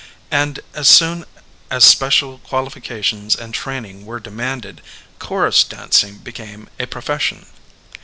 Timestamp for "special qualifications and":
1.85-3.53